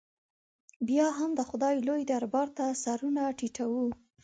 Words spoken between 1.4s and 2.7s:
خدای لوی دربار ته